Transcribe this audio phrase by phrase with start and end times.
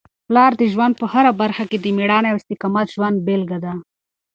[0.27, 3.73] پلار د ژوند په هره برخه کي د مېړانې او استقامت ژوندۍ بېلګه ده.